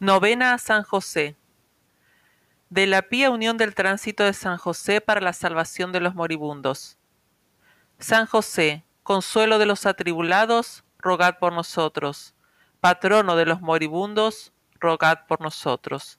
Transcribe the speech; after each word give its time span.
Novena 0.00 0.54
a 0.54 0.58
San 0.58 0.82
José. 0.82 1.36
De 2.68 2.86
la 2.88 3.02
pía 3.02 3.30
unión 3.30 3.56
del 3.56 3.76
tránsito 3.76 4.24
de 4.24 4.32
San 4.32 4.58
José 4.58 5.00
para 5.00 5.20
la 5.20 5.32
salvación 5.32 5.92
de 5.92 6.00
los 6.00 6.16
moribundos. 6.16 6.98
San 8.00 8.26
José, 8.26 8.84
consuelo 9.04 9.58
de 9.58 9.66
los 9.66 9.86
atribulados, 9.86 10.82
rogad 10.98 11.38
por 11.38 11.52
nosotros. 11.52 12.34
Patrono 12.80 13.36
de 13.36 13.46
los 13.46 13.60
moribundos, 13.60 14.52
rogad 14.80 15.20
por 15.28 15.40
nosotros. 15.40 16.18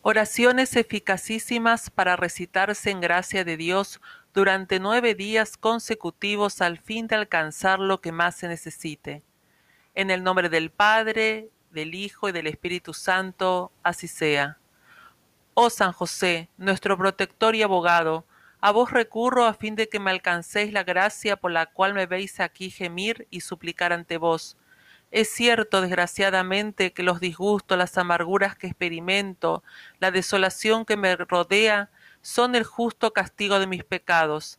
Oraciones 0.00 0.76
eficacísimas 0.76 1.90
para 1.90 2.16
recitarse 2.16 2.90
en 2.90 3.00
gracia 3.00 3.44
de 3.44 3.58
Dios 3.58 4.00
durante 4.34 4.80
nueve 4.80 5.14
días 5.14 5.56
consecutivos 5.56 6.60
al 6.60 6.78
fin 6.78 7.06
de 7.06 7.14
alcanzar 7.14 7.78
lo 7.78 8.00
que 8.00 8.10
más 8.10 8.34
se 8.34 8.48
necesite. 8.48 9.22
En 9.94 10.10
el 10.10 10.24
nombre 10.24 10.48
del 10.48 10.70
Padre, 10.70 11.50
del 11.70 11.94
Hijo 11.94 12.28
y 12.28 12.32
del 12.32 12.48
Espíritu 12.48 12.94
Santo, 12.94 13.70
así 13.84 14.08
sea. 14.08 14.58
Oh 15.54 15.70
San 15.70 15.92
José, 15.92 16.48
nuestro 16.56 16.98
protector 16.98 17.54
y 17.54 17.62
abogado, 17.62 18.26
a 18.60 18.72
vos 18.72 18.90
recurro 18.90 19.44
a 19.44 19.54
fin 19.54 19.76
de 19.76 19.88
que 19.88 20.00
me 20.00 20.10
alcancéis 20.10 20.72
la 20.72 20.82
gracia 20.82 21.36
por 21.36 21.52
la 21.52 21.66
cual 21.66 21.94
me 21.94 22.06
veis 22.06 22.40
aquí 22.40 22.70
gemir 22.70 23.28
y 23.30 23.40
suplicar 23.40 23.92
ante 23.92 24.16
vos. 24.16 24.56
Es 25.12 25.28
cierto, 25.28 25.80
desgraciadamente, 25.80 26.92
que 26.92 27.04
los 27.04 27.20
disgustos, 27.20 27.78
las 27.78 27.96
amarguras 27.98 28.56
que 28.56 28.66
experimento, 28.66 29.62
la 30.00 30.10
desolación 30.10 30.84
que 30.84 30.96
me 30.96 31.14
rodea, 31.14 31.90
son 32.24 32.54
el 32.54 32.64
justo 32.64 33.12
castigo 33.12 33.58
de 33.58 33.66
mis 33.66 33.84
pecados. 33.84 34.58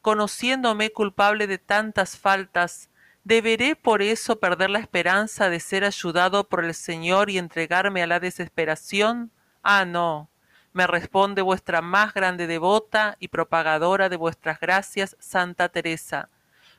Conociéndome 0.00 0.90
culpable 0.90 1.46
de 1.46 1.58
tantas 1.58 2.16
faltas, 2.16 2.88
¿deberé 3.24 3.76
por 3.76 4.00
eso 4.00 4.40
perder 4.40 4.70
la 4.70 4.78
esperanza 4.78 5.50
de 5.50 5.60
ser 5.60 5.84
ayudado 5.84 6.48
por 6.48 6.64
el 6.64 6.72
Señor 6.72 7.28
y 7.28 7.36
entregarme 7.36 8.02
a 8.02 8.06
la 8.06 8.20
desesperación? 8.20 9.30
Ah, 9.62 9.84
no. 9.84 10.30
Me 10.72 10.86
responde 10.86 11.42
vuestra 11.42 11.82
más 11.82 12.14
grande 12.14 12.46
devota 12.46 13.18
y 13.20 13.28
propagadora 13.28 14.08
de 14.08 14.16
vuestras 14.16 14.58
gracias, 14.58 15.14
Santa 15.20 15.68
Teresa. 15.68 16.30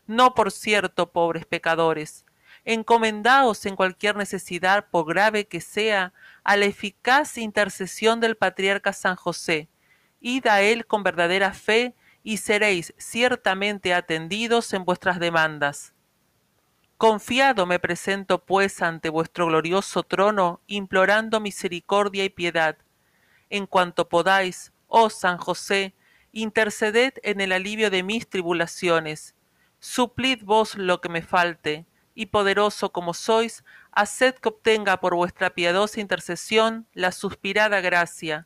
No, 0.07 0.33
por 0.33 0.51
cierto, 0.51 1.11
pobres 1.11 1.45
pecadores. 1.45 2.25
Encomendaos 2.65 3.63
en 3.67 3.75
cualquier 3.75 4.15
necesidad, 4.15 4.87
por 4.89 5.05
grave 5.05 5.45
que 5.45 5.61
sea, 5.61 6.13
a 6.43 6.57
la 6.57 6.65
eficaz 6.65 7.37
intercesión 7.37 8.19
del 8.19 8.37
patriarca 8.37 8.91
San 8.91 9.15
José, 9.15 9.69
id 10.21 10.47
a 10.47 10.61
él 10.61 10.85
con 10.85 11.03
verdadera 11.03 11.53
fe 11.53 11.95
y 12.23 12.37
seréis 12.37 12.93
ciertamente 12.97 13.93
atendidos 13.93 14.73
en 14.73 14.85
vuestras 14.85 15.19
demandas. 15.19 15.93
Confiado 16.97 17.65
me 17.65 17.79
presento 17.79 18.43
pues 18.43 18.81
ante 18.81 19.09
vuestro 19.09 19.47
glorioso 19.47 20.03
trono, 20.03 20.59
implorando 20.67 21.39
misericordia 21.39 22.25
y 22.25 22.29
piedad. 22.29 22.77
En 23.49 23.67
cuanto 23.67 24.09
podáis, 24.09 24.73
oh 24.87 25.09
San 25.09 25.37
José, 25.37 25.95
interceded 26.33 27.13
en 27.23 27.39
el 27.39 27.53
alivio 27.53 27.89
de 27.89 28.03
mis 28.03 28.27
tribulaciones. 28.29 29.33
Suplid 29.79 30.43
vos 30.43 30.75
lo 30.75 30.99
que 30.99 31.07
me 31.07 31.21
falte, 31.21 31.85
y 32.15 32.25
poderoso 32.25 32.91
como 32.91 33.13
sois, 33.13 33.63
haced 33.93 34.35
que 34.35 34.49
obtenga 34.49 34.99
por 34.99 35.15
vuestra 35.15 35.51
piadosa 35.51 36.01
intercesión 36.01 36.85
la 36.93 37.13
suspirada 37.13 37.79
gracia, 37.79 38.45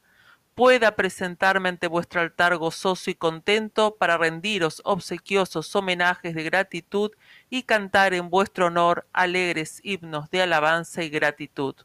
pueda 0.55 0.95
presentarme 0.95 1.69
ante 1.69 1.87
vuestro 1.87 2.21
altar 2.21 2.55
gozoso 2.57 3.09
y 3.09 3.15
contento 3.15 3.95
para 3.95 4.17
rendiros 4.17 4.81
obsequiosos 4.85 5.75
homenajes 5.75 6.35
de 6.35 6.43
gratitud 6.43 7.11
y 7.49 7.63
cantar 7.63 8.13
en 8.13 8.29
vuestro 8.29 8.67
honor 8.67 9.07
alegres 9.13 9.79
himnos 9.83 10.29
de 10.29 10.41
alabanza 10.41 11.03
y 11.03 11.09
gratitud. 11.09 11.75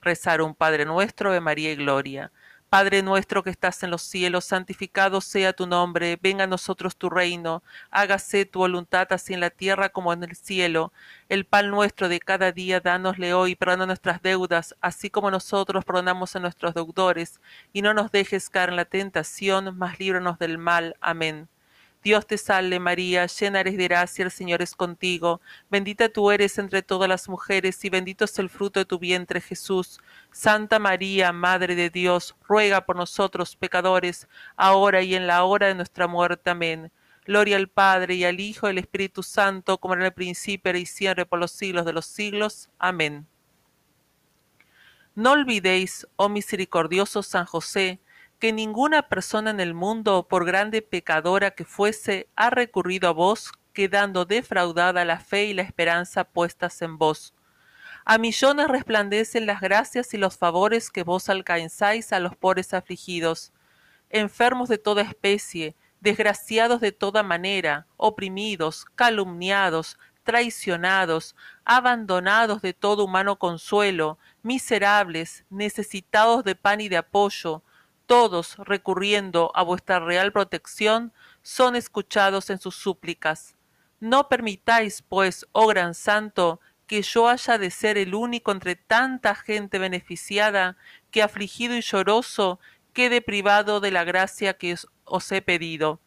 Rezar 0.00 0.42
un 0.42 0.54
Padre 0.54 0.84
nuestro 0.84 1.32
de 1.32 1.40
María 1.40 1.72
y 1.72 1.76
Gloria. 1.76 2.32
Padre 2.70 3.02
nuestro 3.02 3.42
que 3.42 3.48
estás 3.48 3.82
en 3.82 3.90
los 3.90 4.02
cielos, 4.02 4.44
santificado 4.44 5.22
sea 5.22 5.54
tu 5.54 5.66
nombre, 5.66 6.18
venga 6.20 6.44
a 6.44 6.46
nosotros 6.46 6.96
tu 6.96 7.08
reino, 7.08 7.62
hágase 7.90 8.44
tu 8.44 8.58
voluntad 8.58 9.06
así 9.10 9.32
en 9.32 9.40
la 9.40 9.48
tierra 9.48 9.88
como 9.88 10.12
en 10.12 10.22
el 10.22 10.36
cielo. 10.36 10.92
El 11.30 11.46
pan 11.46 11.70
nuestro 11.70 12.10
de 12.10 12.20
cada 12.20 12.52
día 12.52 12.80
dánosle 12.80 13.32
hoy, 13.32 13.54
perdona 13.54 13.86
nuestras 13.86 14.20
deudas, 14.20 14.76
así 14.82 15.08
como 15.08 15.30
nosotros 15.30 15.82
perdonamos 15.86 16.36
a 16.36 16.40
nuestros 16.40 16.74
deudores, 16.74 17.40
y 17.72 17.80
no 17.80 17.94
nos 17.94 18.12
dejes 18.12 18.50
caer 18.50 18.68
en 18.68 18.76
la 18.76 18.84
tentación, 18.84 19.74
mas 19.78 19.98
líbranos 19.98 20.38
del 20.38 20.58
mal. 20.58 20.94
Amén. 21.00 21.48
Dios 22.02 22.26
te 22.26 22.38
salve 22.38 22.78
María, 22.78 23.26
llena 23.26 23.60
eres 23.60 23.76
de 23.76 23.84
gracia, 23.84 24.24
el 24.24 24.30
Señor 24.30 24.62
es 24.62 24.76
contigo, 24.76 25.40
bendita 25.68 26.08
tú 26.08 26.30
eres 26.30 26.56
entre 26.58 26.82
todas 26.82 27.08
las 27.08 27.28
mujeres 27.28 27.84
y 27.84 27.90
bendito 27.90 28.24
es 28.24 28.38
el 28.38 28.48
fruto 28.48 28.78
de 28.78 28.86
tu 28.86 28.98
vientre 28.98 29.40
Jesús. 29.40 30.00
Santa 30.30 30.78
María, 30.78 31.32
Madre 31.32 31.74
de 31.74 31.90
Dios, 31.90 32.36
ruega 32.46 32.86
por 32.86 32.96
nosotros 32.96 33.56
pecadores, 33.56 34.28
ahora 34.56 35.02
y 35.02 35.16
en 35.16 35.26
la 35.26 35.42
hora 35.44 35.66
de 35.66 35.74
nuestra 35.74 36.06
muerte. 36.06 36.50
Amén. 36.50 36.92
Gloria 37.26 37.56
al 37.56 37.68
Padre 37.68 38.14
y 38.14 38.24
al 38.24 38.40
Hijo 38.40 38.68
y 38.68 38.70
al 38.70 38.78
Espíritu 38.78 39.22
Santo, 39.22 39.78
como 39.78 39.94
en 39.94 40.02
el 40.02 40.12
principio 40.12 40.74
y 40.76 40.86
siempre 40.86 41.26
por 41.26 41.38
los 41.38 41.50
siglos 41.50 41.84
de 41.84 41.92
los 41.92 42.06
siglos. 42.06 42.70
Amén. 42.78 43.26
No 45.14 45.32
olvidéis, 45.32 46.06
oh 46.14 46.28
misericordioso 46.28 47.24
San 47.24 47.44
José, 47.44 47.98
que 48.38 48.52
ninguna 48.52 49.08
persona 49.08 49.50
en 49.50 49.60
el 49.60 49.74
mundo, 49.74 50.26
por 50.28 50.44
grande 50.44 50.82
pecadora 50.82 51.50
que 51.50 51.64
fuese, 51.64 52.28
ha 52.36 52.50
recurrido 52.50 53.08
a 53.08 53.12
vos, 53.12 53.52
quedando 53.72 54.24
defraudada 54.24 55.04
la 55.04 55.18
fe 55.18 55.46
y 55.46 55.54
la 55.54 55.62
esperanza 55.62 56.24
puestas 56.24 56.80
en 56.82 56.98
vos. 56.98 57.34
A 58.04 58.16
millones 58.18 58.68
resplandecen 58.68 59.46
las 59.46 59.60
gracias 59.60 60.14
y 60.14 60.18
los 60.18 60.36
favores 60.36 60.90
que 60.90 61.02
vos 61.02 61.28
alcanzáis 61.28 62.12
a 62.12 62.20
los 62.20 62.36
pobres 62.36 62.72
afligidos, 62.74 63.52
enfermos 64.08 64.68
de 64.68 64.78
toda 64.78 65.02
especie, 65.02 65.76
desgraciados 66.00 66.80
de 66.80 66.92
toda 66.92 67.22
manera, 67.22 67.86
oprimidos, 67.96 68.86
calumniados, 68.94 69.98
traicionados, 70.22 71.34
abandonados 71.64 72.62
de 72.62 72.72
todo 72.72 73.04
humano 73.04 73.38
consuelo, 73.38 74.18
miserables, 74.42 75.44
necesitados 75.50 76.44
de 76.44 76.54
pan 76.54 76.80
y 76.80 76.88
de 76.88 76.98
apoyo, 76.98 77.62
todos 78.08 78.56
recurriendo 78.56 79.52
a 79.54 79.62
vuestra 79.62 80.00
real 80.00 80.32
protección, 80.32 81.12
son 81.42 81.76
escuchados 81.76 82.48
en 82.48 82.58
sus 82.58 82.74
súplicas. 82.74 83.54
No 84.00 84.30
permitáis, 84.30 85.02
pues, 85.02 85.46
oh 85.52 85.66
gran 85.66 85.94
santo, 85.94 86.58
que 86.86 87.02
yo 87.02 87.28
haya 87.28 87.58
de 87.58 87.70
ser 87.70 87.98
el 87.98 88.14
único 88.14 88.50
entre 88.50 88.76
tanta 88.76 89.34
gente 89.34 89.78
beneficiada, 89.78 90.78
que 91.10 91.22
afligido 91.22 91.76
y 91.76 91.82
lloroso 91.82 92.58
quede 92.94 93.20
privado 93.20 93.78
de 93.78 93.90
la 93.90 94.04
gracia 94.04 94.54
que 94.54 94.74
os 95.04 95.32
he 95.32 95.42
pedido. 95.42 96.00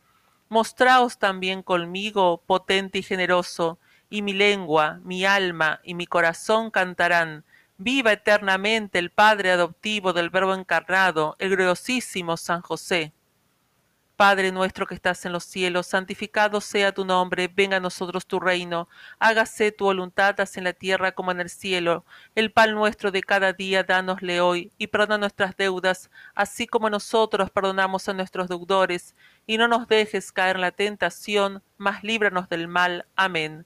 Mostraos 0.49 1.19
también 1.19 1.61
conmigo, 1.61 2.41
potente 2.47 2.97
y 2.97 3.03
generoso, 3.03 3.77
y 4.09 4.23
mi 4.23 4.33
lengua, 4.33 4.99
mi 5.03 5.23
alma 5.23 5.81
y 5.83 5.93
mi 5.93 6.07
corazón 6.07 6.71
cantarán, 6.71 7.45
Viva 7.83 8.11
eternamente 8.11 8.99
el 8.99 9.09
Padre 9.09 9.49
adoptivo 9.49 10.13
del 10.13 10.29
Verbo 10.29 10.53
encarnado, 10.53 11.35
el 11.39 11.49
gloriosísimo 11.49 12.37
San 12.37 12.61
José. 12.61 13.11
Padre 14.15 14.51
nuestro 14.51 14.85
que 14.85 14.93
estás 14.93 15.25
en 15.25 15.31
los 15.31 15.45
cielos, 15.45 15.87
santificado 15.87 16.61
sea 16.61 16.91
tu 16.91 17.05
nombre, 17.05 17.47
venga 17.47 17.77
a 17.77 17.79
nosotros 17.79 18.27
tu 18.27 18.39
reino, 18.39 18.87
hágase 19.17 19.71
tu 19.71 19.85
voluntad 19.85 20.39
así 20.39 20.59
en 20.59 20.65
la 20.65 20.73
tierra 20.73 21.13
como 21.13 21.31
en 21.31 21.39
el 21.39 21.49
cielo. 21.49 22.05
El 22.35 22.51
pan 22.51 22.75
nuestro 22.75 23.09
de 23.09 23.23
cada 23.23 23.51
día 23.51 23.81
dánosle 23.81 24.41
hoy, 24.41 24.71
y 24.77 24.85
perdona 24.85 25.17
nuestras 25.17 25.57
deudas, 25.57 26.11
así 26.35 26.67
como 26.67 26.87
nosotros 26.87 27.49
perdonamos 27.49 28.07
a 28.07 28.13
nuestros 28.13 28.47
deudores, 28.47 29.15
y 29.47 29.57
no 29.57 29.67
nos 29.67 29.87
dejes 29.87 30.31
caer 30.31 30.57
en 30.57 30.61
la 30.61 30.71
tentación, 30.71 31.63
mas 31.77 32.03
líbranos 32.03 32.47
del 32.47 32.67
mal. 32.67 33.07
Amén. 33.15 33.65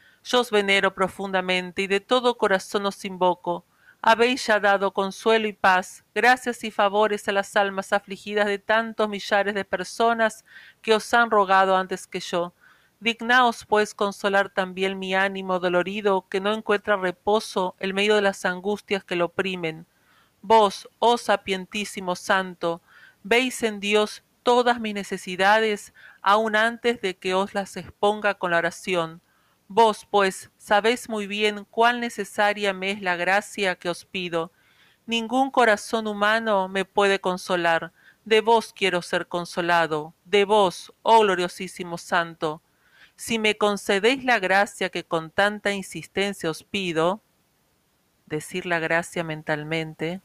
yo 0.23 0.41
os 0.41 0.51
venero 0.51 0.93
profundamente 0.93 1.83
y 1.83 1.87
de 1.87 1.99
todo 1.99 2.37
corazón 2.37 2.85
os 2.85 3.03
invoco. 3.05 3.65
Habéis 4.03 4.47
ya 4.47 4.59
dado 4.59 4.93
consuelo 4.93 5.47
y 5.47 5.53
paz, 5.53 6.03
gracias 6.15 6.63
y 6.63 6.71
favores 6.71 7.27
a 7.27 7.31
las 7.31 7.55
almas 7.55 7.93
afligidas 7.93 8.47
de 8.47 8.57
tantos 8.57 9.07
millares 9.07 9.53
de 9.53 9.63
personas 9.63 10.43
que 10.81 10.95
os 10.95 11.13
han 11.13 11.29
rogado 11.29 11.75
antes 11.77 12.07
que 12.07 12.19
yo. 12.19 12.53
Dignaos, 12.99 13.65
pues, 13.65 13.93
consolar 13.93 14.49
también 14.49 14.99
mi 14.99 15.15
ánimo 15.15 15.59
dolorido, 15.59 16.27
que 16.29 16.39
no 16.39 16.53
encuentra 16.53 16.97
reposo 16.97 17.75
en 17.79 17.95
medio 17.95 18.15
de 18.15 18.21
las 18.21 18.45
angustias 18.45 19.03
que 19.03 19.15
lo 19.15 19.25
oprimen. 19.25 19.85
Vos, 20.41 20.89
oh 20.99 21.17
sapientísimo 21.17 22.15
Santo, 22.15 22.81
veis 23.23 23.61
en 23.63 23.79
Dios 23.79 24.23
todas 24.43 24.79
mis 24.79 24.93
necesidades, 24.95 25.93
aun 26.21 26.55
antes 26.55 27.01
de 27.01 27.17
que 27.17 27.33
os 27.35 27.53
las 27.53 27.77
exponga 27.77 28.35
con 28.35 28.51
la 28.51 28.57
oración. 28.57 29.21
Vos, 29.73 30.05
pues, 30.05 30.51
sabéis 30.57 31.07
muy 31.07 31.27
bien 31.27 31.63
cuán 31.63 32.01
necesaria 32.01 32.73
me 32.73 32.91
es 32.91 33.01
la 33.01 33.15
gracia 33.15 33.75
que 33.75 33.87
os 33.87 34.03
pido. 34.03 34.51
Ningún 35.05 35.49
corazón 35.49 36.07
humano 36.07 36.67
me 36.67 36.83
puede 36.83 37.21
consolar. 37.21 37.93
De 38.25 38.41
vos 38.41 38.73
quiero 38.73 39.01
ser 39.01 39.27
consolado, 39.27 40.13
de 40.25 40.43
vos, 40.43 40.93
oh 41.03 41.21
gloriosísimo 41.21 41.97
Santo. 41.97 42.61
Si 43.15 43.39
me 43.39 43.57
concedéis 43.57 44.25
la 44.25 44.39
gracia 44.39 44.89
que 44.89 45.05
con 45.05 45.31
tanta 45.31 45.71
insistencia 45.71 46.49
os 46.49 46.65
pido, 46.65 47.21
decir 48.25 48.65
la 48.65 48.79
gracia 48.79 49.23
mentalmente, 49.23 50.19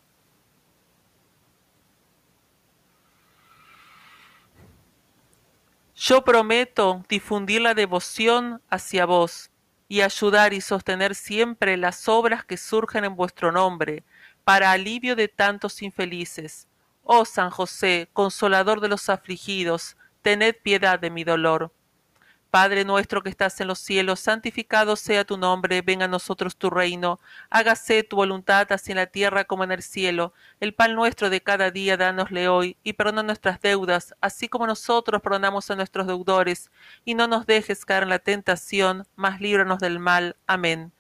Yo 5.98 6.22
prometo 6.24 7.02
difundir 7.08 7.62
la 7.62 7.72
devoción 7.72 8.60
hacia 8.68 9.06
vos 9.06 9.50
y 9.88 10.02
ayudar 10.02 10.52
y 10.52 10.60
sostener 10.60 11.14
siempre 11.14 11.78
las 11.78 12.06
obras 12.06 12.44
que 12.44 12.58
surgen 12.58 13.06
en 13.06 13.16
vuestro 13.16 13.50
nombre, 13.50 14.04
para 14.44 14.72
alivio 14.72 15.16
de 15.16 15.28
tantos 15.28 15.80
infelices. 15.80 16.68
Oh 17.02 17.24
San 17.24 17.48
José, 17.48 18.10
consolador 18.12 18.82
de 18.82 18.88
los 18.88 19.08
afligidos, 19.08 19.96
tened 20.20 20.56
piedad 20.62 21.00
de 21.00 21.08
mi 21.08 21.24
dolor. 21.24 21.72
Padre 22.56 22.86
nuestro 22.86 23.22
que 23.22 23.28
estás 23.28 23.60
en 23.60 23.68
los 23.68 23.78
cielos, 23.78 24.18
santificado 24.18 24.96
sea 24.96 25.26
tu 25.26 25.36
nombre, 25.36 25.82
venga 25.82 26.06
a 26.06 26.08
nosotros 26.08 26.56
tu 26.56 26.70
reino, 26.70 27.20
hágase 27.50 28.02
tu 28.02 28.16
voluntad 28.16 28.72
así 28.72 28.92
en 28.92 28.96
la 28.96 29.04
tierra 29.08 29.44
como 29.44 29.62
en 29.62 29.72
el 29.72 29.82
cielo. 29.82 30.32
El 30.58 30.72
pan 30.72 30.94
nuestro 30.94 31.28
de 31.28 31.42
cada 31.42 31.70
día 31.70 31.98
dánosle 31.98 32.48
hoy, 32.48 32.78
y 32.82 32.94
perdona 32.94 33.22
nuestras 33.22 33.60
deudas, 33.60 34.14
así 34.22 34.48
como 34.48 34.66
nosotros 34.66 35.20
perdonamos 35.20 35.70
a 35.70 35.76
nuestros 35.76 36.06
deudores, 36.06 36.70
y 37.04 37.12
no 37.14 37.28
nos 37.28 37.44
dejes 37.44 37.84
caer 37.84 38.04
en 38.04 38.08
la 38.08 38.20
tentación, 38.20 39.06
mas 39.16 39.38
líbranos 39.38 39.80
del 39.80 39.98
mal. 39.98 40.36
Amén. 40.46 40.94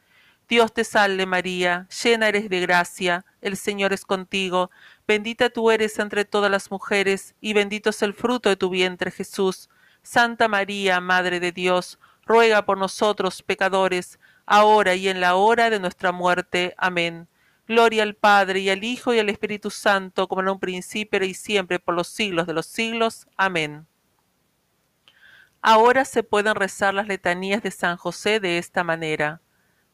Dios 0.50 0.74
te 0.74 0.84
salve 0.84 1.24
María, 1.24 1.88
llena 2.02 2.28
eres 2.28 2.50
de 2.50 2.60
gracia, 2.60 3.24
el 3.40 3.56
Señor 3.56 3.94
es 3.94 4.04
contigo, 4.04 4.70
bendita 5.08 5.48
tú 5.48 5.70
eres 5.70 5.98
entre 6.00 6.26
todas 6.26 6.50
las 6.50 6.70
mujeres, 6.70 7.34
y 7.40 7.54
bendito 7.54 7.88
es 7.88 8.02
el 8.02 8.12
fruto 8.12 8.50
de 8.50 8.56
tu 8.56 8.68
vientre 8.68 9.10
Jesús. 9.10 9.70
Santa 10.06 10.46
María, 10.46 11.00
Madre 11.00 11.40
de 11.40 11.50
Dios, 11.50 11.98
ruega 12.24 12.64
por 12.64 12.78
nosotros 12.78 13.42
pecadores, 13.42 14.20
ahora 14.46 14.94
y 14.94 15.08
en 15.08 15.20
la 15.20 15.34
hora 15.34 15.68
de 15.68 15.80
nuestra 15.80 16.12
muerte. 16.12 16.76
Amén. 16.78 17.26
Gloria 17.66 18.04
al 18.04 18.14
Padre 18.14 18.60
y 18.60 18.70
al 18.70 18.84
Hijo 18.84 19.12
y 19.12 19.18
al 19.18 19.28
Espíritu 19.28 19.68
Santo, 19.68 20.28
como 20.28 20.42
en 20.42 20.48
un 20.48 20.60
principio 20.60 21.24
y 21.24 21.34
siempre 21.34 21.80
por 21.80 21.96
los 21.96 22.06
siglos 22.06 22.46
de 22.46 22.52
los 22.52 22.66
siglos. 22.66 23.26
Amén. 23.36 23.84
Ahora 25.60 26.04
se 26.04 26.22
pueden 26.22 26.54
rezar 26.54 26.94
las 26.94 27.08
letanías 27.08 27.60
de 27.64 27.72
San 27.72 27.96
José 27.96 28.38
de 28.38 28.58
esta 28.58 28.84
manera. 28.84 29.40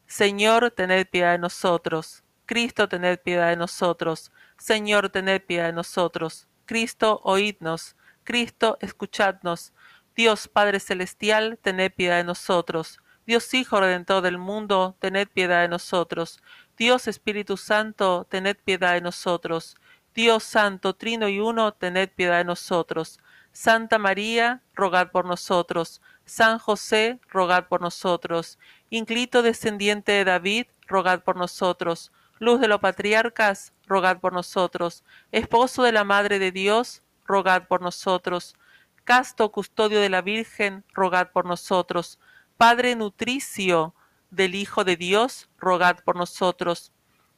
Señor, 0.05 0.69
tened 0.69 1.07
piedad 1.07 1.31
de 1.31 1.39
nosotros. 1.39 2.23
Cristo, 2.45 2.87
tened 2.87 3.17
piedad 3.17 3.49
de 3.49 3.55
nosotros. 3.55 4.31
Señor, 4.59 5.09
tened 5.09 5.41
piedad 5.41 5.65
de 5.65 5.73
nosotros. 5.73 6.47
Cristo, 6.65 7.19
oídnos. 7.23 7.95
Cristo, 8.23 8.77
escuchadnos. 8.79 9.73
Dios 10.15 10.47
Padre 10.47 10.79
Celestial, 10.79 11.57
tened 11.59 11.91
piedad 11.91 12.17
de 12.17 12.23
nosotros. 12.23 12.99
Dios 13.25 13.51
Hijo 13.55 13.79
Redentor 13.79 14.21
del 14.21 14.37
mundo, 14.37 14.95
tened 14.99 15.27
piedad 15.27 15.63
de 15.63 15.67
nosotros. 15.67 16.39
Dios 16.77 17.07
Espíritu 17.07 17.57
Santo, 17.57 18.27
tened 18.29 18.57
piedad 18.63 18.93
de 18.93 19.01
nosotros. 19.01 19.75
Dios 20.13 20.43
Santo, 20.43 20.93
Trino 20.93 21.27
y 21.29 21.39
Uno, 21.39 21.73
tened 21.73 22.09
piedad 22.09 22.37
de 22.37 22.43
nosotros. 22.43 23.19
Santa 23.53 23.97
María, 23.97 24.61
rogad 24.75 25.09
por 25.09 25.25
nosotros. 25.25 25.99
San 26.25 26.59
José, 26.59 27.19
rogad 27.29 27.67
por 27.67 27.81
nosotros. 27.81 28.59
Inclito 28.91 29.41
descendiente 29.41 30.11
de 30.11 30.25
David, 30.25 30.67
rogad 30.85 31.23
por 31.23 31.37
nosotros. 31.37 32.11
Luz 32.37 32.61
de 32.61 32.67
los 32.67 32.81
patriarcas, 32.81 33.73
rogad 33.87 34.19
por 34.19 34.31
nosotros. 34.31 35.03
Esposo 35.31 35.81
de 35.81 35.91
la 35.91 36.03
Madre 36.03 36.37
de 36.37 36.51
Dios, 36.51 37.01
rogad 37.25 37.67
por 37.67 37.81
nosotros 37.81 38.55
casto 39.03 39.51
custodio 39.51 39.99
de 39.99 40.09
la 40.09 40.21
Virgen, 40.21 40.83
rogad 40.93 41.31
por 41.31 41.45
nosotros. 41.45 42.19
Padre 42.57 42.95
nutricio 42.95 43.93
del 44.31 44.55
Hijo 44.55 44.83
de 44.83 44.95
Dios, 44.95 45.49
rogad 45.57 45.97
por 46.03 46.15
nosotros. 46.15 46.91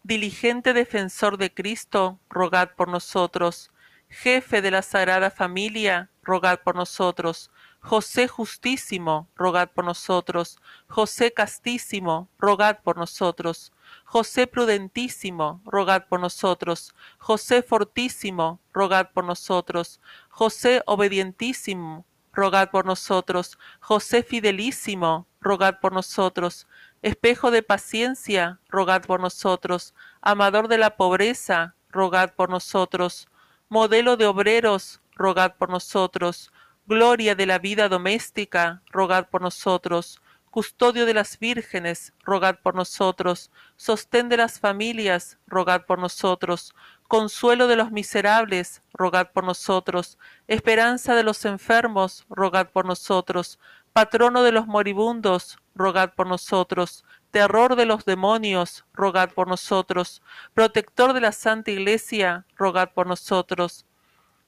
Diligente 0.04 0.74
defensor 0.74 1.38
de 1.38 1.54
Cristo, 1.54 2.20
rogad 2.30 2.72
por 2.76 2.88
nosotros. 2.88 3.72
Jefe 4.08 4.62
de 4.62 4.72
la 4.72 4.82
Sagrada 4.82 5.32
Familia, 5.32 6.10
rogad 6.22 6.60
por 6.60 6.76
nosotros. 6.76 7.52
José 7.86 8.28
justísimo, 8.28 9.28
rogad 9.36 9.70
por 9.70 9.86
nosotros. 9.86 10.58
José 10.88 11.34
castísimo, 11.34 12.28
rogad 12.40 12.80
por 12.84 12.98
nosotros. 12.98 13.72
José 14.06 14.48
prudentísimo, 14.48 15.62
rogad 15.66 16.08
por 16.10 16.20
nosotros. 16.20 16.96
José 17.20 17.62
fortísimo, 17.62 18.60
rogad 18.74 19.12
por 19.14 19.24
nosotros. 19.24 20.02
José 20.30 20.82
obedientísimo, 20.88 22.08
rogad 22.34 22.72
por 22.72 22.88
nosotros. 22.88 23.60
José 23.82 24.24
fidelísimo, 24.24 25.28
rogad 25.40 25.80
por 25.80 25.94
nosotros. 25.94 26.68
Espejo 27.04 27.52
de 27.52 27.62
paciencia, 27.62 28.60
rogad 28.68 29.04
por 29.04 29.20
nosotros. 29.20 29.94
Amador 30.22 30.70
de 30.70 30.80
la 30.80 30.98
pobreza, 30.98 31.76
rogad 31.92 32.34
por 32.34 32.50
nosotros. 32.50 33.28
Modelo 33.70 34.18
de 34.18 34.26
obreros, 34.26 35.02
rogad 35.16 35.54
por 35.54 35.70
nosotros. 35.70 36.52
Gloria 36.88 37.34
de 37.34 37.48
la 37.48 37.58
vida 37.58 37.90
doméstica, 37.90 38.84
rogad 38.92 39.28
por 39.30 39.42
nosotros. 39.42 40.22
Custodio 40.52 41.08
de 41.08 41.16
las 41.16 41.40
vírgenes, 41.40 42.14
rogad 42.24 42.60
por 42.62 42.76
nosotros, 42.76 43.50
sostén 43.76 44.30
de 44.30 44.38
las 44.38 44.60
familias, 44.60 45.40
rogad 45.48 45.88
por 45.88 45.98
nosotros, 45.98 46.76
consuelo 47.08 47.66
de 47.66 47.76
los 47.76 47.90
miserables, 47.92 48.84
rogad 48.94 49.32
por 49.32 49.44
nosotros, 49.44 50.20
esperanza 50.48 51.16
de 51.16 51.24
los 51.24 51.44
enfermos, 51.46 52.24
rogad 52.30 52.70
por 52.70 52.86
nosotros, 52.86 53.58
patrono 53.92 54.44
de 54.44 54.52
los 54.52 54.68
moribundos, 54.68 55.58
rogad 55.74 56.14
por 56.14 56.28
nosotros, 56.28 57.04
terror 57.32 57.76
de 57.76 57.88
los 57.88 58.06
demonios, 58.06 58.86
rogad 58.94 59.32
por 59.32 59.48
nosotros, 59.48 60.22
protector 60.54 61.14
de 61.14 61.22
la 61.22 61.32
Santa 61.32 61.72
Iglesia, 61.72 62.46
rogad 62.56 62.92
por 62.94 63.08
nosotros, 63.08 63.88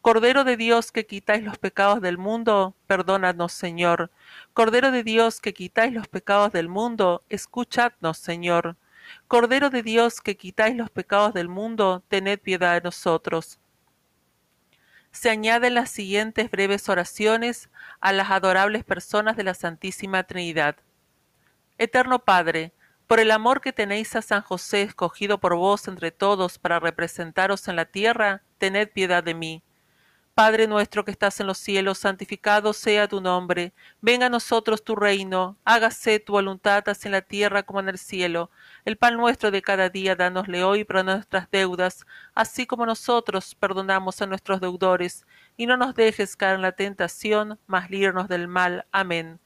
Cordero 0.01 0.45
de 0.45 0.55
Dios 0.55 0.91
que 0.91 1.05
quitáis 1.05 1.43
los 1.43 1.57
pecados 1.57 2.01
del 2.01 2.17
mundo, 2.17 2.75
perdónanos, 2.87 3.51
Señor. 3.51 4.09
Cordero 4.53 4.91
de 4.91 5.03
Dios 5.03 5.41
que 5.41 5.53
quitáis 5.53 5.91
los 5.91 6.07
pecados 6.07 6.53
del 6.53 6.69
mundo, 6.69 7.23
escuchadnos, 7.29 8.17
Señor. 8.17 8.77
Cordero 9.27 9.69
de 9.69 9.83
Dios 9.83 10.21
que 10.21 10.37
quitáis 10.37 10.77
los 10.77 10.89
pecados 10.89 11.33
del 11.33 11.49
mundo, 11.49 12.03
tened 12.07 12.39
piedad 12.39 12.75
de 12.75 12.81
nosotros. 12.81 13.59
Se 15.11 15.29
añaden 15.29 15.73
las 15.73 15.89
siguientes 15.89 16.51
breves 16.51 16.87
oraciones 16.87 17.69
a 17.99 18.13
las 18.13 18.29
adorables 18.29 18.85
personas 18.85 19.35
de 19.35 19.43
la 19.43 19.55
Santísima 19.55 20.23
Trinidad. 20.23 20.77
Eterno 21.77 22.19
Padre, 22.19 22.71
por 23.07 23.19
el 23.19 23.31
amor 23.31 23.59
que 23.61 23.73
tenéis 23.73 24.15
a 24.15 24.21
San 24.21 24.41
José 24.41 24.83
escogido 24.83 25.39
por 25.39 25.55
vos 25.55 25.87
entre 25.87 26.11
todos 26.11 26.59
para 26.59 26.79
representaros 26.79 27.67
en 27.67 27.75
la 27.75 27.85
tierra, 27.85 28.43
tened 28.57 28.89
piedad 28.89 29.23
de 29.23 29.33
mí 29.33 29.63
Padre 30.37 30.67
nuestro 30.67 31.03
que 31.03 31.09
estás 31.09 31.39
en 31.39 31.47
los 31.47 31.57
cielos, 31.57 31.97
santificado 31.97 32.71
sea 32.71 33.07
tu 33.07 33.21
nombre. 33.21 33.73
Venga 34.01 34.27
a 34.27 34.29
nosotros 34.29 34.83
tu 34.83 34.95
reino. 34.95 35.57
Hágase 35.65 36.19
tu 36.19 36.33
voluntad 36.33 36.87
así 36.87 37.07
en 37.07 37.13
la 37.13 37.23
tierra 37.23 37.63
como 37.63 37.79
en 37.79 37.89
el 37.89 37.97
cielo. 37.97 38.51
El 38.85 38.97
pan 38.97 39.17
nuestro 39.17 39.49
de 39.49 39.63
cada 39.63 39.89
día 39.89 40.15
dánosle 40.15 40.63
hoy 40.63 40.83
para 40.83 41.01
nuestras 41.01 41.49
deudas, 41.49 42.05
así 42.35 42.67
como 42.67 42.85
nosotros 42.85 43.55
perdonamos 43.55 44.21
a 44.21 44.27
nuestros 44.27 44.61
deudores. 44.61 45.25
Y 45.57 45.65
no 45.65 45.75
nos 45.75 45.95
dejes 45.95 46.35
caer 46.35 46.53
en 46.53 46.61
la 46.61 46.73
tentación, 46.73 47.57
mas 47.65 47.89
líbranos 47.89 48.27
del 48.27 48.47
mal. 48.47 48.85
Amén. 48.91 49.39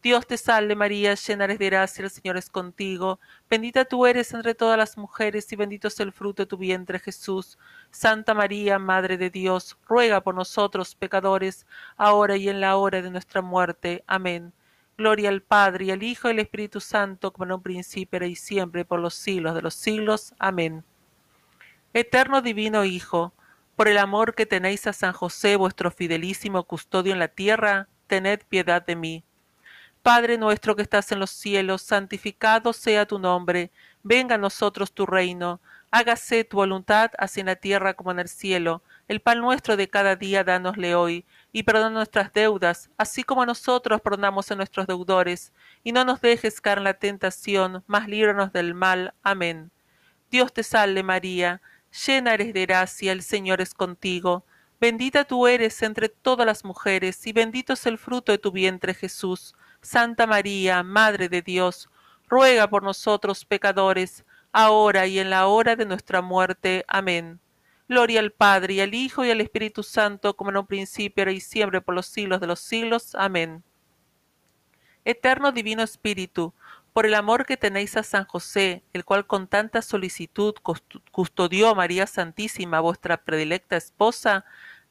Dios 0.00 0.28
te 0.28 0.36
salve 0.36 0.76
María, 0.76 1.14
llena 1.14 1.44
eres 1.46 1.58
de 1.58 1.66
gracia, 1.66 2.04
el 2.04 2.10
Señor 2.10 2.36
es 2.36 2.50
contigo, 2.50 3.18
bendita 3.50 3.84
tú 3.84 4.06
eres 4.06 4.32
entre 4.32 4.54
todas 4.54 4.78
las 4.78 4.96
mujeres 4.96 5.52
y 5.52 5.56
bendito 5.56 5.88
es 5.88 5.98
el 5.98 6.12
fruto 6.12 6.42
de 6.42 6.46
tu 6.46 6.56
vientre 6.56 7.00
Jesús. 7.00 7.58
Santa 7.90 8.32
María, 8.32 8.78
Madre 8.78 9.18
de 9.18 9.28
Dios, 9.28 9.76
ruega 9.88 10.20
por 10.20 10.36
nosotros 10.36 10.94
pecadores, 10.94 11.66
ahora 11.96 12.36
y 12.36 12.48
en 12.48 12.60
la 12.60 12.76
hora 12.76 13.02
de 13.02 13.10
nuestra 13.10 13.42
muerte. 13.42 14.04
Amén. 14.06 14.52
Gloria 14.96 15.30
al 15.30 15.42
Padre 15.42 15.86
y 15.86 15.90
al 15.90 16.04
Hijo 16.04 16.28
y 16.28 16.30
al 16.30 16.38
Espíritu 16.38 16.80
Santo, 16.80 17.32
como 17.32 17.46
en 17.46 17.52
un 17.52 17.62
principio 17.62 18.24
y 18.24 18.36
siempre, 18.36 18.84
por 18.84 19.00
los 19.00 19.14
siglos 19.14 19.56
de 19.56 19.62
los 19.62 19.74
siglos. 19.74 20.32
Amén. 20.38 20.84
Eterno 21.92 22.40
Divino 22.40 22.84
Hijo, 22.84 23.32
por 23.74 23.88
el 23.88 23.98
amor 23.98 24.36
que 24.36 24.46
tenéis 24.46 24.86
a 24.86 24.92
San 24.92 25.12
José, 25.12 25.56
vuestro 25.56 25.90
fidelísimo 25.90 26.62
custodio 26.62 27.12
en 27.12 27.18
la 27.18 27.28
tierra, 27.28 27.88
tened 28.06 28.42
piedad 28.48 28.86
de 28.86 28.94
mí 28.94 29.24
Padre 30.02 30.38
nuestro 30.38 30.76
que 30.76 30.82
estás 30.82 31.12
en 31.12 31.18
los 31.18 31.30
cielos, 31.30 31.82
santificado 31.82 32.72
sea 32.72 33.06
tu 33.06 33.18
nombre, 33.18 33.70
venga 34.02 34.36
a 34.36 34.38
nosotros 34.38 34.92
tu 34.92 35.06
reino, 35.06 35.60
hágase 35.90 36.44
tu 36.44 36.56
voluntad 36.58 37.10
así 37.18 37.40
en 37.40 37.46
la 37.46 37.56
tierra 37.56 37.94
como 37.94 38.10
en 38.10 38.20
el 38.20 38.28
cielo. 38.28 38.82
El 39.08 39.20
pan 39.20 39.40
nuestro 39.40 39.76
de 39.76 39.88
cada 39.88 40.16
día 40.16 40.44
dánosle 40.44 40.94
hoy, 40.94 41.26
y 41.52 41.62
perdona 41.62 41.90
nuestras 41.90 42.32
deudas, 42.32 42.90
así 42.96 43.22
como 43.24 43.44
nosotros 43.44 44.00
perdonamos 44.00 44.50
a 44.50 44.54
nuestros 44.54 44.86
deudores, 44.86 45.52
y 45.82 45.92
no 45.92 46.04
nos 46.04 46.20
dejes 46.20 46.60
caer 46.60 46.78
en 46.78 46.84
la 46.84 46.94
tentación, 46.94 47.82
mas 47.86 48.08
líbranos 48.08 48.52
del 48.52 48.74
mal. 48.74 49.14
Amén. 49.22 49.70
Dios 50.30 50.52
te 50.52 50.62
salve 50.62 51.02
María, 51.02 51.60
llena 52.06 52.34
eres 52.34 52.52
de 52.52 52.66
gracia, 52.66 53.12
el 53.12 53.22
Señor 53.22 53.60
es 53.60 53.74
contigo. 53.74 54.44
Bendita 54.80 55.24
tú 55.24 55.46
eres 55.46 55.82
entre 55.82 56.08
todas 56.08 56.46
las 56.46 56.64
mujeres, 56.64 57.26
y 57.26 57.32
bendito 57.32 57.72
es 57.72 57.86
el 57.86 57.98
fruto 57.98 58.30
de 58.30 58.38
tu 58.38 58.52
vientre 58.52 58.94
Jesús. 58.94 59.54
Santa 59.80 60.26
María, 60.26 60.82
Madre 60.82 61.28
de 61.28 61.42
Dios, 61.42 61.88
ruega 62.28 62.68
por 62.68 62.82
nosotros 62.82 63.44
pecadores, 63.44 64.24
ahora 64.52 65.06
y 65.06 65.18
en 65.18 65.30
la 65.30 65.46
hora 65.46 65.76
de 65.76 65.86
nuestra 65.86 66.22
muerte. 66.22 66.84
Amén. 66.88 67.40
Gloria 67.88 68.20
al 68.20 68.32
Padre, 68.32 68.74
y 68.74 68.80
al 68.80 68.94
Hijo, 68.94 69.24
y 69.24 69.30
al 69.30 69.40
Espíritu 69.40 69.82
Santo, 69.82 70.36
como 70.36 70.50
en 70.50 70.58
un 70.58 70.66
principio, 70.66 71.22
ahora 71.22 71.32
y 71.32 71.40
siempre, 71.40 71.80
por 71.80 71.94
los 71.94 72.06
siglos 72.06 72.40
de 72.40 72.46
los 72.46 72.60
siglos. 72.60 73.14
Amén. 73.14 73.62
Eterno 75.04 75.52
Divino 75.52 75.82
Espíritu, 75.82 76.52
por 76.92 77.06
el 77.06 77.14
amor 77.14 77.46
que 77.46 77.56
tenéis 77.56 77.96
a 77.96 78.02
San 78.02 78.24
José, 78.26 78.82
el 78.92 79.04
cual 79.04 79.26
con 79.26 79.46
tanta 79.46 79.80
solicitud 79.80 80.54
custodió 81.12 81.68
a 81.68 81.74
María 81.74 82.06
Santísima, 82.06 82.80
vuestra 82.80 83.16
predilecta 83.16 83.76
esposa, 83.76 84.44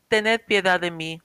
tened 0.07 0.41
piedad 0.45 0.79
de 0.79 0.89
mí. 0.89 1.21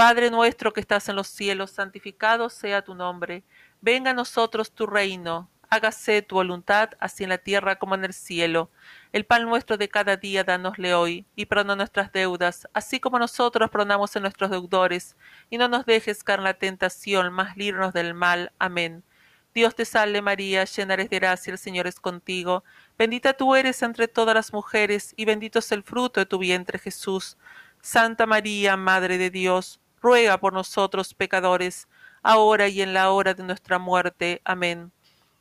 Padre 0.00 0.30
nuestro 0.30 0.72
que 0.72 0.80
estás 0.80 1.10
en 1.10 1.16
los 1.16 1.26
cielos, 1.26 1.72
santificado 1.72 2.48
sea 2.48 2.80
tu 2.80 2.94
nombre. 2.94 3.44
Venga 3.82 4.12
a 4.12 4.14
nosotros 4.14 4.72
tu 4.72 4.86
reino. 4.86 5.50
Hágase 5.68 6.22
tu 6.22 6.36
voluntad, 6.36 6.92
así 7.00 7.24
en 7.24 7.28
la 7.28 7.36
tierra 7.36 7.78
como 7.78 7.96
en 7.96 8.06
el 8.06 8.14
cielo. 8.14 8.70
El 9.12 9.26
pan 9.26 9.44
nuestro 9.44 9.76
de 9.76 9.90
cada 9.90 10.16
día 10.16 10.42
danosle 10.42 10.94
hoy, 10.94 11.26
y 11.36 11.44
perdona 11.44 11.76
nuestras 11.76 12.10
deudas, 12.12 12.66
así 12.72 12.98
como 12.98 13.18
nosotros 13.18 13.68
perdonamos 13.68 14.16
a 14.16 14.20
nuestros 14.20 14.50
deudores. 14.50 15.18
Y 15.50 15.58
no 15.58 15.68
nos 15.68 15.84
dejes 15.84 16.24
caer 16.24 16.38
en 16.38 16.44
la 16.44 16.54
tentación, 16.54 17.30
mas 17.30 17.54
líbranos 17.58 17.92
del 17.92 18.14
mal. 18.14 18.52
Amén. 18.58 19.04
Dios 19.52 19.74
te 19.74 19.84
salve 19.84 20.22
María, 20.22 20.64
llena 20.64 20.94
eres 20.94 21.10
de 21.10 21.18
gracia, 21.18 21.52
el 21.52 21.58
Señor 21.58 21.86
es 21.86 22.00
contigo. 22.00 22.64
Bendita 22.96 23.34
tú 23.34 23.54
eres 23.54 23.82
entre 23.82 24.08
todas 24.08 24.34
las 24.34 24.54
mujeres, 24.54 25.12
y 25.18 25.26
bendito 25.26 25.58
es 25.58 25.70
el 25.72 25.82
fruto 25.82 26.20
de 26.20 26.26
tu 26.26 26.38
vientre 26.38 26.78
Jesús. 26.78 27.36
Santa 27.82 28.24
María, 28.24 28.78
Madre 28.78 29.18
de 29.18 29.28
Dios, 29.28 29.78
ruega 30.00 30.38
por 30.38 30.52
nosotros 30.52 31.14
pecadores, 31.14 31.88
ahora 32.22 32.68
y 32.68 32.82
en 32.82 32.94
la 32.94 33.10
hora 33.10 33.34
de 33.34 33.42
nuestra 33.42 33.78
muerte. 33.78 34.40
Amén. 34.44 34.92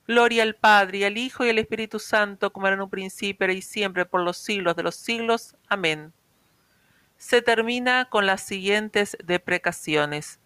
Gloria 0.07 0.43
al 0.43 0.55
Padre, 0.55 1.05
al 1.05 1.17
Hijo, 1.17 1.45
y 1.45 1.49
al 1.49 1.59
Espíritu 1.59 1.99
Santo, 1.99 2.51
como 2.51 2.67
era 2.67 2.75
en 2.75 2.81
un 2.81 2.89
principio, 2.89 3.51
y 3.51 3.61
siempre, 3.61 4.05
por 4.05 4.21
los 4.21 4.37
siglos 4.37 4.75
de 4.75 4.83
los 4.83 4.95
siglos. 4.95 5.55
Amén. 5.67 6.13
Se 7.17 7.41
termina 7.41 8.05
con 8.09 8.25
las 8.25 8.41
siguientes 8.41 9.17
deprecaciones. 9.23 10.39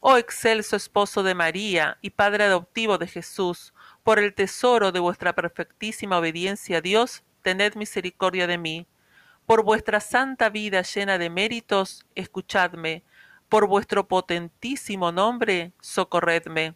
Oh 0.00 0.16
excelso 0.16 0.76
esposo 0.76 1.24
de 1.24 1.34
María 1.34 1.98
y 2.00 2.10
Padre 2.10 2.44
adoptivo 2.44 2.98
de 2.98 3.08
Jesús, 3.08 3.74
por 4.04 4.20
el 4.20 4.32
tesoro 4.32 4.92
de 4.92 5.00
vuestra 5.00 5.34
perfectísima 5.34 6.18
obediencia 6.18 6.78
a 6.78 6.80
Dios, 6.80 7.24
tened 7.42 7.74
misericordia 7.74 8.46
de 8.46 8.58
mí. 8.58 8.86
Por 9.44 9.64
vuestra 9.64 9.98
santa 10.00 10.50
vida 10.50 10.82
llena 10.82 11.18
de 11.18 11.30
méritos, 11.30 12.06
escuchadme 12.14 13.02
por 13.48 13.66
vuestro 13.66 14.06
potentísimo 14.08 15.10
nombre, 15.10 15.72
socorredme. 15.80 16.74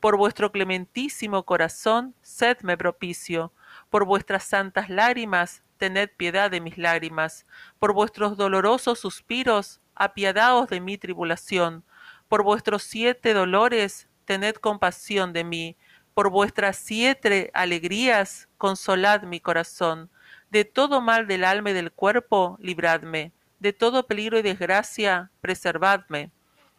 Por 0.00 0.16
vuestro 0.16 0.52
clementísimo 0.52 1.44
corazón, 1.44 2.14
sedme 2.22 2.76
propicio. 2.76 3.52
Por 3.88 4.04
vuestras 4.04 4.44
santas 4.44 4.90
lágrimas, 4.90 5.62
tened 5.78 6.10
piedad 6.16 6.50
de 6.50 6.60
mis 6.60 6.76
lágrimas. 6.76 7.46
Por 7.78 7.94
vuestros 7.94 8.36
dolorosos 8.36 8.98
suspiros, 8.98 9.80
apiadaos 9.94 10.68
de 10.68 10.80
mi 10.80 10.98
tribulación. 10.98 11.84
Por 12.28 12.42
vuestros 12.42 12.82
siete 12.82 13.32
dolores, 13.32 14.08
tened 14.26 14.56
compasión 14.56 15.32
de 15.32 15.44
mí. 15.44 15.76
Por 16.12 16.28
vuestras 16.30 16.76
siete 16.76 17.50
alegrías, 17.54 18.48
consolad 18.58 19.22
mi 19.22 19.40
corazón. 19.40 20.10
De 20.50 20.66
todo 20.66 21.00
mal 21.00 21.26
del 21.26 21.44
alma 21.44 21.70
y 21.70 21.74
del 21.74 21.92
cuerpo, 21.92 22.58
libradme 22.60 23.32
de 23.60 23.72
todo 23.72 24.06
peligro 24.06 24.38
y 24.38 24.42
desgracia, 24.42 25.30
preservadme. 25.40 26.30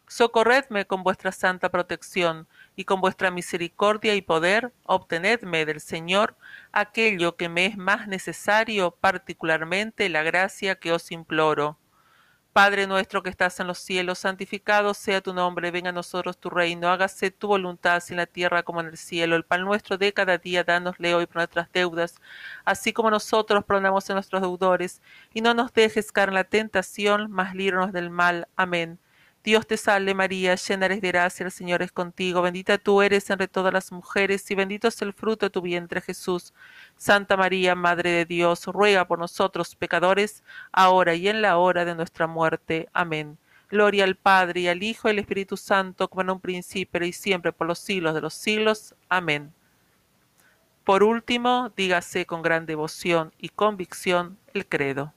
Socorredme 0.08 0.84
con 0.84 1.02
vuestra 1.02 1.32
santa 1.32 1.70
protección, 1.70 2.46
y 2.76 2.84
con 2.84 3.00
vuestra 3.00 3.30
misericordia 3.30 4.14
y 4.14 4.22
poder, 4.22 4.72
obtenedme 4.84 5.66
del 5.66 5.80
Señor 5.80 6.36
aquello 6.72 7.36
que 7.36 7.48
me 7.48 7.66
es 7.66 7.76
más 7.76 8.08
necesario, 8.08 8.92
particularmente 8.92 10.08
la 10.08 10.22
gracia 10.22 10.76
que 10.76 10.92
os 10.92 11.12
imploro. 11.12 11.78
Padre 12.52 12.86
nuestro 12.86 13.22
que 13.22 13.30
estás 13.30 13.58
en 13.60 13.66
los 13.66 13.78
cielos, 13.78 14.18
santificado 14.18 14.92
sea 14.92 15.22
tu 15.22 15.32
nombre, 15.32 15.70
venga 15.70 15.88
a 15.88 15.92
nosotros 15.92 16.36
tu 16.36 16.50
reino, 16.50 16.88
hágase 16.88 17.30
tu 17.30 17.48
voluntad 17.48 18.02
en 18.10 18.16
la 18.18 18.26
tierra 18.26 18.62
como 18.62 18.80
en 18.80 18.88
el 18.88 18.98
cielo. 18.98 19.36
El 19.36 19.44
pan 19.44 19.64
nuestro 19.64 19.96
de 19.96 20.12
cada 20.12 20.36
día, 20.38 20.62
dánosle 20.62 21.14
hoy 21.14 21.26
por 21.26 21.36
nuestras 21.36 21.72
deudas, 21.72 22.16
así 22.66 22.92
como 22.92 23.10
nosotros 23.10 23.64
perdonamos 23.64 24.08
a 24.10 24.14
nuestros 24.14 24.42
deudores, 24.42 25.00
y 25.32 25.40
no 25.40 25.54
nos 25.54 25.72
dejes 25.72 26.12
caer 26.12 26.28
en 26.28 26.34
la 26.34 26.44
tentación, 26.44 27.30
mas 27.30 27.54
líbranos 27.54 27.92
del 27.92 28.10
mal. 28.10 28.46
Amén. 28.56 29.01
Dios 29.44 29.66
te 29.66 29.76
salve 29.76 30.14
María, 30.14 30.54
llena 30.54 30.86
eres 30.86 31.00
de 31.00 31.08
gracia, 31.08 31.44
el 31.44 31.50
Señor 31.50 31.82
es 31.82 31.90
contigo, 31.90 32.42
bendita 32.42 32.78
tú 32.78 33.02
eres 33.02 33.28
entre 33.28 33.48
todas 33.48 33.72
las 33.72 33.90
mujeres 33.90 34.48
y 34.50 34.54
bendito 34.54 34.86
es 34.86 35.02
el 35.02 35.12
fruto 35.12 35.46
de 35.46 35.50
tu 35.50 35.60
vientre 35.60 36.00
Jesús. 36.00 36.54
Santa 36.96 37.36
María, 37.36 37.74
Madre 37.74 38.10
de 38.10 38.24
Dios, 38.24 38.66
ruega 38.66 39.08
por 39.08 39.18
nosotros 39.18 39.74
pecadores, 39.74 40.44
ahora 40.70 41.14
y 41.16 41.28
en 41.28 41.42
la 41.42 41.58
hora 41.58 41.84
de 41.84 41.96
nuestra 41.96 42.28
muerte. 42.28 42.88
Amén. 42.92 43.36
Gloria 43.68 44.04
al 44.04 44.14
Padre 44.14 44.60
y 44.60 44.68
al 44.68 44.82
Hijo 44.82 45.08
y 45.08 45.10
al 45.10 45.18
Espíritu 45.18 45.56
Santo, 45.56 46.08
como 46.08 46.22
en 46.22 46.30
un 46.30 46.40
principio 46.40 47.04
y 47.04 47.12
siempre 47.12 47.52
por 47.52 47.66
los 47.66 47.80
siglos 47.80 48.14
de 48.14 48.20
los 48.20 48.34
siglos. 48.34 48.94
Amén. 49.08 49.52
Por 50.84 51.02
último, 51.02 51.72
dígase 51.76 52.26
con 52.26 52.42
gran 52.42 52.66
devoción 52.66 53.32
y 53.38 53.48
convicción 53.48 54.38
el 54.54 54.66
credo. 54.66 55.12